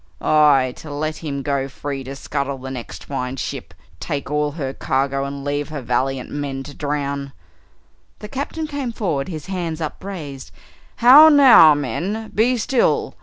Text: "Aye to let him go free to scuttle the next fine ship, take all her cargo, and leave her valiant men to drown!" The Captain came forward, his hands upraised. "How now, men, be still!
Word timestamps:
"Aye 0.19 0.73
to 0.77 0.91
let 0.91 1.17
him 1.17 1.43
go 1.43 1.67
free 1.67 2.03
to 2.05 2.15
scuttle 2.15 2.57
the 2.57 2.71
next 2.71 3.03
fine 3.03 3.35
ship, 3.35 3.71
take 3.99 4.31
all 4.31 4.53
her 4.53 4.73
cargo, 4.73 5.25
and 5.25 5.45
leave 5.45 5.69
her 5.69 5.79
valiant 5.83 6.31
men 6.31 6.63
to 6.63 6.73
drown!" 6.73 7.33
The 8.17 8.27
Captain 8.27 8.65
came 8.65 8.91
forward, 8.93 9.27
his 9.27 9.45
hands 9.45 9.79
upraised. 9.79 10.49
"How 10.95 11.29
now, 11.29 11.75
men, 11.75 12.31
be 12.33 12.57
still! 12.57 13.13